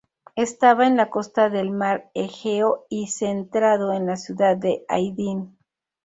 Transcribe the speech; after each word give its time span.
Estaba 0.35 0.87
en 0.87 0.97
la 0.97 1.11
costa 1.11 1.51
del 1.51 1.69
mar 1.69 2.09
Egeo 2.15 2.87
y 2.89 3.05
centrado 3.09 3.93
en 3.93 4.07
la 4.07 4.15
ciudad 4.17 4.57
de 4.57 4.83
Aydin. 4.87 5.59